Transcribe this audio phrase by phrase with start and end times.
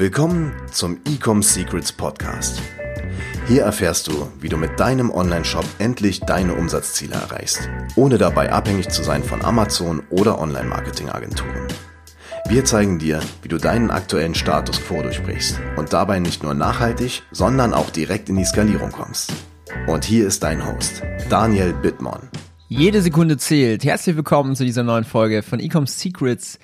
[0.00, 2.62] Willkommen zum Ecom Secrets Podcast.
[3.46, 8.88] Hier erfährst du, wie du mit deinem Online-Shop endlich deine Umsatzziele erreichst, ohne dabei abhängig
[8.88, 11.68] zu sein von Amazon oder Online-Marketing-Agenturen.
[12.48, 17.22] Wir zeigen dir, wie du deinen aktuellen Status quo durchbrichst und dabei nicht nur nachhaltig,
[17.30, 19.34] sondern auch direkt in die Skalierung kommst.
[19.86, 22.30] Und hier ist dein Host, Daniel Bittmann.
[22.68, 23.84] Jede Sekunde zählt.
[23.84, 26.58] Herzlich willkommen zu dieser neuen Folge von Ecom Secrets.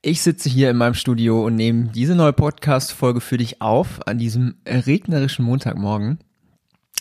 [0.00, 4.16] Ich sitze hier in meinem Studio und nehme diese neue Podcast-Folge für dich auf an
[4.16, 6.20] diesem regnerischen Montagmorgen.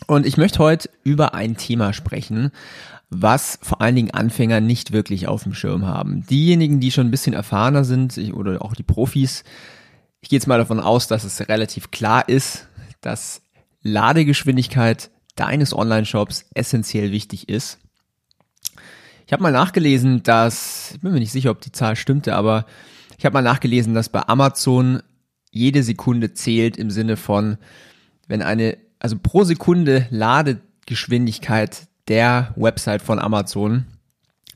[0.08, 2.50] Und ich möchte heute über ein Thema sprechen,
[3.12, 6.26] was vor allen Dingen Anfänger nicht wirklich auf dem Schirm haben.
[6.26, 9.44] Diejenigen, die schon ein bisschen erfahrener sind oder auch die Profis,
[10.20, 12.68] ich gehe jetzt mal davon aus, dass es relativ klar ist,
[13.02, 13.44] dass
[13.84, 17.78] Ladegeschwindigkeit deines Online-Shops essentiell wichtig ist.
[19.28, 22.66] Ich habe mal nachgelesen, dass, ich bin mir nicht sicher, ob die Zahl stimmte, aber
[23.18, 25.04] ich habe mal nachgelesen, dass bei Amazon
[25.52, 27.58] jede Sekunde zählt im Sinne von,
[28.30, 33.86] wenn eine, also pro Sekunde Ladegeschwindigkeit der Website von Amazon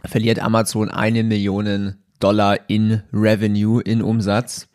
[0.06, 4.70] verliert Amazon eine Million Dollar in Revenue, in Umsatz.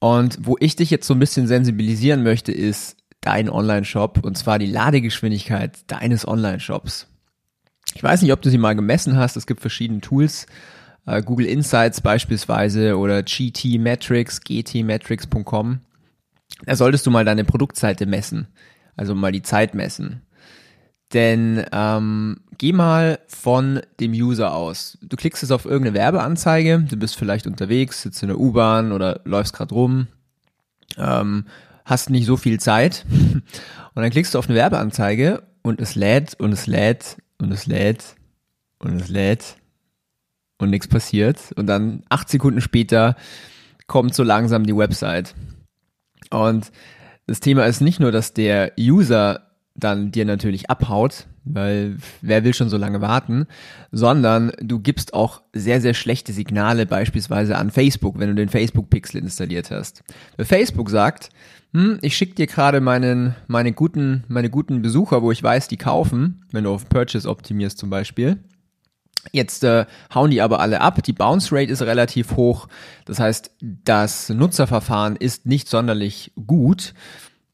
[0.00, 4.58] Und wo ich dich jetzt so ein bisschen sensibilisieren möchte, ist dein Online-Shop und zwar
[4.58, 7.06] die Ladegeschwindigkeit deines Online-Shops.
[7.94, 9.36] Ich weiß nicht, ob du sie mal gemessen hast.
[9.36, 10.46] Es gibt verschiedene Tools.
[11.04, 15.80] Uh, Google Insights beispielsweise oder GT Metrics, gtmetrics.com.
[16.64, 18.46] Da solltest du mal deine Produktseite messen.
[18.96, 20.22] Also mal die Zeit messen.
[21.12, 24.96] Denn ähm, geh mal von dem User aus.
[25.02, 29.20] Du klickst jetzt auf irgendeine Werbeanzeige, du bist vielleicht unterwegs, sitzt in der U-Bahn oder
[29.24, 30.06] läufst gerade rum,
[30.96, 31.44] ähm,
[31.84, 33.42] hast nicht so viel Zeit und
[34.02, 38.16] dann klickst du auf eine Werbeanzeige und es lädt und es lädt und es lädt
[38.78, 39.56] und es lädt
[40.58, 41.52] und nichts passiert.
[41.56, 43.16] Und dann acht Sekunden später
[43.86, 45.34] kommt so langsam die Website.
[46.30, 46.70] Und
[47.26, 52.54] das Thema ist nicht nur, dass der User dann dir natürlich abhaut, weil wer will
[52.54, 53.46] schon so lange warten,
[53.90, 59.20] sondern du gibst auch sehr, sehr schlechte Signale beispielsweise an Facebook, wenn du den Facebook-Pixel
[59.20, 60.04] installiert hast.
[60.38, 61.30] Facebook sagt,
[61.72, 65.78] hm, ich schicke dir gerade meinen, meine guten, meine guten Besucher, wo ich weiß, die
[65.78, 68.38] kaufen, wenn du auf Purchase optimierst zum Beispiel.
[69.30, 71.02] Jetzt äh, hauen die aber alle ab.
[71.02, 72.68] Die Bounce Rate ist relativ hoch.
[73.04, 76.92] Das heißt, das Nutzerverfahren ist nicht sonderlich gut.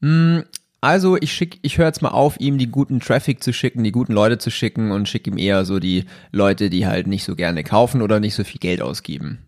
[0.00, 0.44] Hm,
[0.80, 3.92] also ich schick, ich höre jetzt mal auf, ihm die guten Traffic zu schicken, die
[3.92, 7.34] guten Leute zu schicken und schicke ihm eher so die Leute, die halt nicht so
[7.34, 9.38] gerne kaufen oder nicht so viel Geld ausgeben.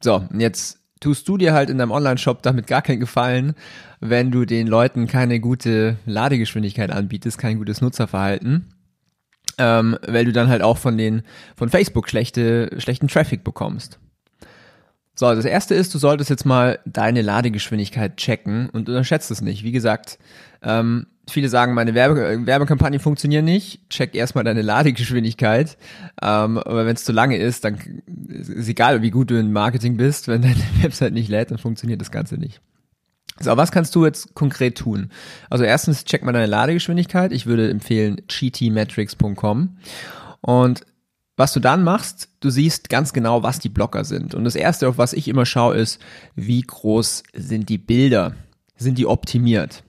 [0.00, 3.54] So, und jetzt tust du dir halt in deinem Online-Shop damit gar keinen Gefallen,
[4.00, 8.66] wenn du den Leuten keine gute Ladegeschwindigkeit anbietest, kein gutes Nutzerverhalten,
[9.58, 11.22] ähm, weil du dann halt auch von den
[11.54, 14.00] von Facebook schlechte schlechten Traffic bekommst.
[15.18, 19.64] So, das erste ist, du solltest jetzt mal deine Ladegeschwindigkeit checken und unterschätzt es nicht.
[19.64, 20.18] Wie gesagt,
[20.62, 23.88] ähm, viele sagen, meine Werbe Werbekampagnen funktionieren nicht.
[23.88, 25.78] Check erstmal deine Ladegeschwindigkeit.
[26.22, 27.78] Ähm, aber wenn es zu lange ist, dann
[28.28, 32.02] ist egal, wie gut du in Marketing bist, wenn deine Website nicht lädt, dann funktioniert
[32.02, 32.60] das Ganze nicht.
[33.40, 35.10] So, was kannst du jetzt konkret tun?
[35.48, 37.32] Also erstens, check mal deine Ladegeschwindigkeit.
[37.32, 39.78] Ich würde empfehlen gtmetrics.com.
[40.42, 40.84] Und
[41.36, 44.34] was du dann machst, du siehst ganz genau, was die Blocker sind.
[44.34, 46.00] Und das erste, auf was ich immer schaue, ist,
[46.34, 48.34] wie groß sind die Bilder?
[48.76, 49.84] Sind die optimiert?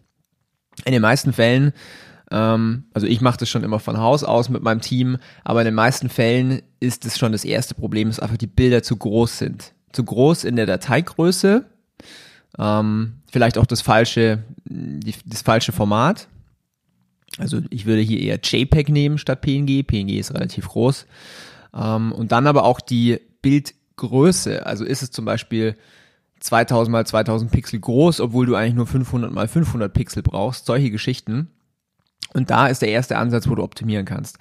[0.86, 1.74] In den meisten Fällen,
[2.32, 5.66] ähm, also ich mache das schon immer von Haus aus mit meinem Team, aber in
[5.66, 9.38] den meisten Fällen ist es schon das erste Problem, dass einfach die Bilder zu groß
[9.38, 9.74] sind.
[9.94, 11.66] Zu groß in der Dateigröße,
[12.60, 16.28] ähm, vielleicht auch das falsche, die, das falsche Format.
[17.38, 19.84] Also ich würde hier eher JPEG nehmen statt PNG.
[19.86, 21.06] PNG ist relativ groß.
[21.76, 24.66] Ähm, und dann aber auch die Bildgröße.
[24.66, 25.76] Also ist es zum Beispiel
[26.40, 30.66] 2000 mal 2000 Pixel groß, obwohl du eigentlich nur 500 mal 500 Pixel brauchst.
[30.66, 31.50] Solche Geschichten.
[32.34, 34.38] Und da ist der erste Ansatz, wo du optimieren kannst.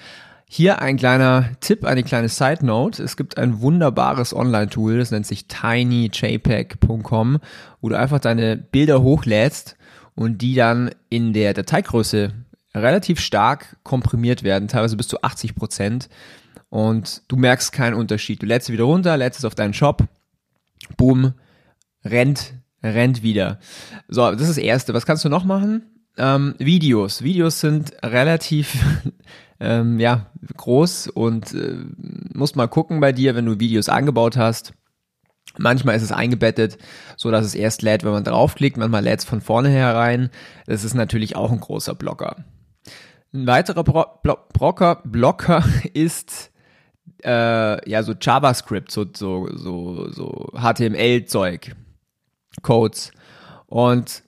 [0.48, 3.02] Hier ein kleiner Tipp, eine kleine Side Note.
[3.02, 7.38] Es gibt ein wunderbares Online-Tool, das nennt sich tinyjpeg.com,
[7.80, 9.76] wo du einfach deine Bilder hochlädst
[10.14, 12.32] und die dann in der Dateigröße
[12.76, 16.08] relativ stark komprimiert werden, teilweise bis zu 80 Prozent.
[16.68, 18.42] Und du merkst keinen Unterschied.
[18.42, 20.04] Du lädst sie wieder runter, lädst es auf deinen Shop,
[20.96, 21.34] boom,
[22.04, 23.60] rennt, rennt wieder.
[24.08, 24.94] So, das ist das Erste.
[24.94, 25.82] Was kannst du noch machen?
[26.18, 27.22] Ähm, Videos.
[27.22, 28.76] Videos sind relativ
[29.60, 31.76] ähm, ja, groß und äh,
[32.34, 34.72] musst mal gucken bei dir, wenn du Videos angebaut hast.
[35.58, 36.76] Manchmal ist es eingebettet,
[37.16, 38.76] so dass es erst lädt, wenn man draufklickt.
[38.76, 40.30] Manchmal lädt es von vorne herein.
[40.66, 42.44] Das ist natürlich auch ein großer Blocker.
[43.32, 45.64] Ein weiterer Bro Blo Blocker, Blocker
[45.94, 46.50] ist
[47.24, 51.74] äh, ja so JavaScript, so so so, so HTML-Zeug,
[52.62, 53.10] Codes.
[53.66, 54.22] Und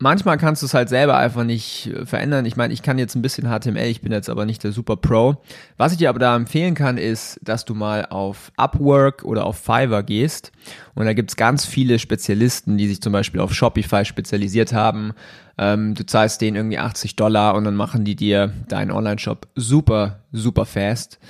[0.00, 2.44] manchmal kannst du es halt selber einfach nicht äh, verändern.
[2.46, 4.96] Ich meine, ich kann jetzt ein bisschen HTML, ich bin jetzt aber nicht der Super
[4.96, 5.36] Pro.
[5.76, 9.58] Was ich dir aber da empfehlen kann, ist, dass du mal auf Upwork oder auf
[9.58, 10.50] Fiverr gehst.
[10.94, 15.12] Und da gibt's ganz viele Spezialisten, die sich zum Beispiel auf Shopify spezialisiert haben.
[15.56, 20.24] Ähm, du zahlst denen irgendwie 80 Dollar und dann machen die dir deinen Online-Shop super,
[20.32, 21.20] super fast.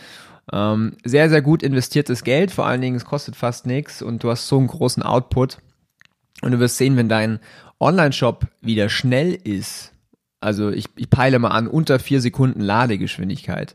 [0.53, 4.31] Ähm, sehr, sehr gut investiertes Geld, vor allen Dingen, es kostet fast nichts und du
[4.31, 5.59] hast so einen großen Output.
[6.43, 7.39] Und du wirst sehen, wenn dein
[7.81, 9.93] Online-Shop wieder schnell ist,
[10.41, 13.75] also ich, ich peile mal an, unter vier Sekunden Ladegeschwindigkeit.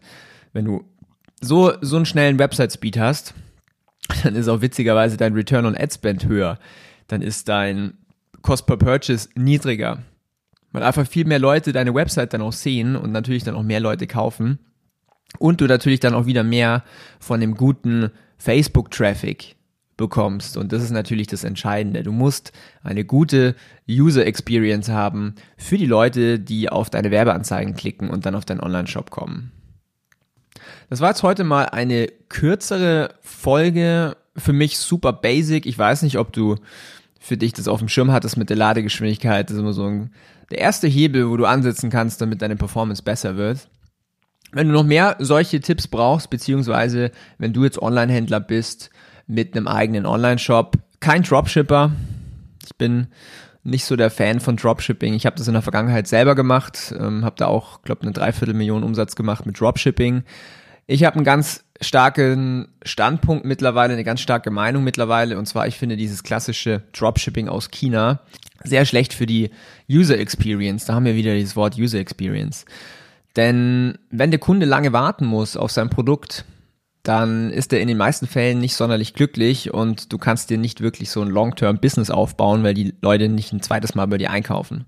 [0.53, 0.83] Wenn du
[1.41, 3.33] so, so einen schnellen Website-Speed hast,
[4.23, 6.59] dann ist auch witzigerweise dein Return on Ad Spend höher.
[7.07, 7.97] Dann ist dein
[8.41, 10.03] Cost per Purchase niedriger.
[10.71, 13.79] Weil einfach viel mehr Leute deine Website dann auch sehen und natürlich dann auch mehr
[13.79, 14.59] Leute kaufen.
[15.39, 16.83] Und du natürlich dann auch wieder mehr
[17.19, 19.54] von dem guten Facebook-Traffic
[19.97, 20.57] bekommst.
[20.57, 22.03] Und das ist natürlich das Entscheidende.
[22.03, 22.51] Du musst
[22.83, 23.55] eine gute
[23.89, 28.61] User Experience haben für die Leute, die auf deine Werbeanzeigen klicken und dann auf deinen
[28.61, 29.51] Online-Shop kommen.
[30.89, 34.17] Das war jetzt heute mal eine kürzere Folge.
[34.37, 35.65] Für mich super basic.
[35.65, 36.57] Ich weiß nicht, ob du
[37.19, 39.49] für dich das auf dem Schirm hattest mit der Ladegeschwindigkeit.
[39.49, 40.11] Das ist immer so ein,
[40.51, 43.67] der erste Hebel, wo du ansetzen kannst, damit deine Performance besser wird.
[44.51, 48.89] Wenn du noch mehr solche Tipps brauchst, beziehungsweise wenn du jetzt Online-Händler bist,
[49.27, 50.77] mit einem eigenen Online-Shop.
[50.99, 51.91] Kein Dropshipper.
[52.65, 53.07] Ich bin
[53.63, 55.13] nicht so der Fan von Dropshipping.
[55.15, 58.83] Ich habe das in der Vergangenheit selber gemacht, ähm, habe da auch, glaube eine Dreiviertelmillion
[58.83, 60.23] Umsatz gemacht mit Dropshipping.
[60.87, 65.77] Ich habe einen ganz starken Standpunkt mittlerweile, eine ganz starke Meinung mittlerweile, und zwar ich
[65.77, 68.21] finde dieses klassische Dropshipping aus China
[68.63, 69.49] sehr schlecht für die
[69.89, 70.85] User Experience.
[70.85, 72.65] Da haben wir wieder dieses Wort User Experience.
[73.35, 76.45] Denn wenn der Kunde lange warten muss auf sein Produkt,
[77.07, 80.81] dann ist er in den meisten Fällen nicht sonderlich glücklich und du kannst dir nicht
[80.81, 84.85] wirklich so ein Long-Term-Business aufbauen, weil die Leute nicht ein zweites Mal bei dir einkaufen.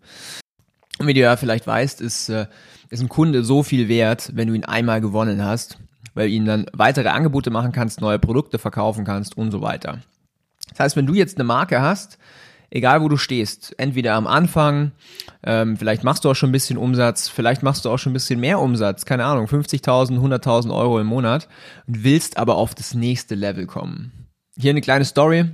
[0.98, 2.48] Und wie du ja vielleicht weißt, ist, äh,
[2.90, 5.78] ist ein Kunde so viel wert, wenn du ihn einmal gewonnen hast,
[6.16, 10.00] weil du ihm dann weitere Angebote machen kannst, neue Produkte verkaufen kannst und so weiter.
[10.69, 12.18] Das heißt, wenn du jetzt eine Marke hast,
[12.72, 14.92] egal wo du stehst, entweder am Anfang,
[15.44, 18.13] ähm, vielleicht machst du auch schon ein bisschen Umsatz, vielleicht machst du auch schon ein
[18.13, 21.48] bisschen mehr Umsatz, keine Ahnung, 50.000, 100.000 Euro im Monat
[21.88, 24.12] und willst aber auf das nächste Level kommen.
[24.57, 25.45] Hier eine kleine Story.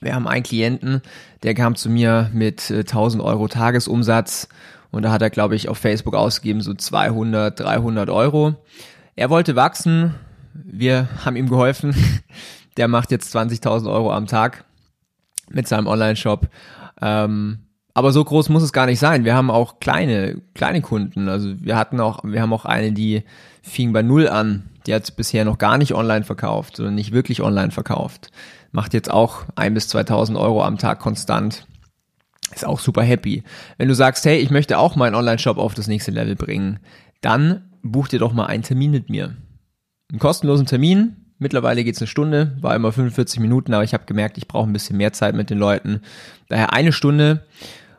[0.00, 1.00] Wir haben einen Klienten,
[1.42, 4.48] der kam zu mir mit äh, 1000 Euro Tagesumsatz
[4.90, 8.56] und da hat er, glaube ich, auf Facebook ausgegeben so 200, 300 Euro.
[9.14, 10.14] Er wollte wachsen,
[10.52, 11.94] wir haben ihm geholfen.
[12.76, 14.64] Der macht jetzt 20.000 Euro am Tag
[15.48, 16.48] mit seinem Online-Shop.
[17.00, 17.65] Ähm,
[17.96, 19.24] aber so groß muss es gar nicht sein.
[19.24, 21.30] Wir haben auch kleine, kleine Kunden.
[21.30, 23.22] Also wir hatten auch, wir haben auch eine, die
[23.62, 24.68] fing bei Null an.
[24.86, 28.30] Die hat bisher noch gar nicht online verkauft oder nicht wirklich online verkauft.
[28.70, 31.66] Macht jetzt auch ein bis 2000 Euro am Tag konstant.
[32.54, 33.44] Ist auch super happy.
[33.78, 36.80] Wenn du sagst, hey, ich möchte auch meinen Online-Shop auf das nächste Level bringen,
[37.22, 39.36] dann buch dir doch mal einen Termin mit mir.
[40.10, 44.38] Einen kostenlosen Termin, Mittlerweile geht's eine Stunde, war immer 45 Minuten, aber ich habe gemerkt,
[44.38, 46.00] ich brauche ein bisschen mehr Zeit mit den Leuten.
[46.48, 47.44] Daher eine Stunde.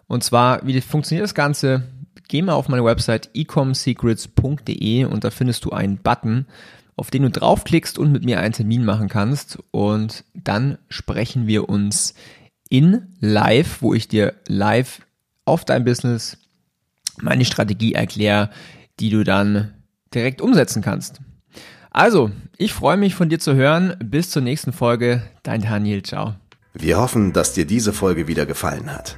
[0.07, 1.83] Und zwar, wie funktioniert das Ganze?
[2.27, 6.45] Geh mal auf meine Website ecomsecrets.de und da findest du einen Button,
[6.95, 9.59] auf den du draufklickst und mit mir einen Termin machen kannst.
[9.71, 12.15] Und dann sprechen wir uns
[12.69, 15.01] in live, wo ich dir live
[15.45, 16.37] auf dein Business
[17.21, 18.49] meine Strategie erkläre,
[18.99, 19.73] die du dann
[20.13, 21.21] direkt umsetzen kannst.
[21.91, 23.95] Also, ich freue mich von dir zu hören.
[24.03, 25.23] Bis zur nächsten Folge.
[25.43, 26.03] Dein Daniel.
[26.03, 26.35] Ciao.
[26.73, 29.17] Wir hoffen, dass dir diese Folge wieder gefallen hat.